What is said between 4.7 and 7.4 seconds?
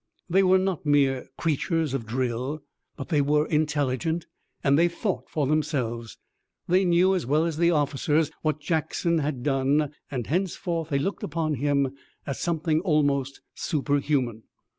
they thought for themselves. They knew as